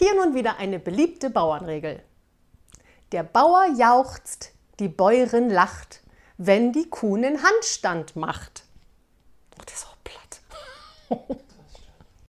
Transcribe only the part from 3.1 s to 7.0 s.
Der Bauer jauchzt, die Bäuerin lacht, wenn die